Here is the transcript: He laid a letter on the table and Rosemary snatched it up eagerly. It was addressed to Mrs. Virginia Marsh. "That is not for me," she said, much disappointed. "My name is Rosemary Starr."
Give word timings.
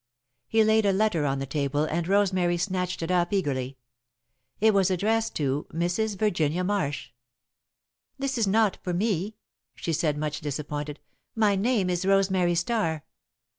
He 0.47 0.63
laid 0.63 0.87
a 0.87 0.91
letter 0.93 1.27
on 1.27 1.37
the 1.37 1.45
table 1.45 1.83
and 1.83 2.07
Rosemary 2.07 2.57
snatched 2.57 3.03
it 3.03 3.11
up 3.11 3.31
eagerly. 3.31 3.77
It 4.59 4.73
was 4.73 4.89
addressed 4.89 5.35
to 5.35 5.67
Mrs. 5.71 6.17
Virginia 6.17 6.63
Marsh. 6.63 7.11
"That 8.17 8.35
is 8.35 8.47
not 8.47 8.79
for 8.81 8.95
me," 8.95 9.35
she 9.75 9.93
said, 9.93 10.17
much 10.17 10.41
disappointed. 10.41 10.99
"My 11.35 11.55
name 11.55 11.87
is 11.87 12.03
Rosemary 12.03 12.55
Starr." 12.55 13.03